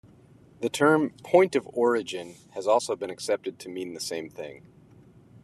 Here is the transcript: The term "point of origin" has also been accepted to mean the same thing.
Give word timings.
The 0.61 0.69
term 0.69 1.11
"point 1.23 1.55
of 1.55 1.69
origin" 1.73 2.33
has 2.55 2.65
also 2.65 2.95
been 2.95 3.11
accepted 3.11 3.59
to 3.59 3.69
mean 3.69 3.93
the 3.93 3.99
same 3.99 4.31
thing. 4.31 4.65